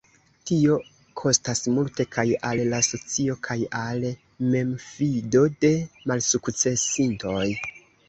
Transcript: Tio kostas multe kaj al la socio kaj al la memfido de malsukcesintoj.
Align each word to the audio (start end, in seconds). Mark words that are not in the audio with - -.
Tio 0.51 0.77
kostas 1.21 1.61
multe 1.75 2.07
kaj 2.15 2.25
al 2.53 2.63
la 2.73 2.81
socio 2.89 3.37
kaj 3.49 3.59
al 3.83 4.03
la 4.09 4.15
memfido 4.57 5.47
de 5.63 5.75
malsukcesintoj. 6.11 7.49